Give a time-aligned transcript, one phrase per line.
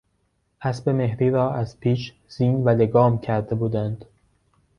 [0.61, 4.05] اسب مهری را از پیش زین و لگام کرده بودند.